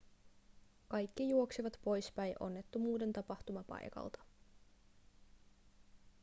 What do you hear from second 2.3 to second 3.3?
onnettomuuden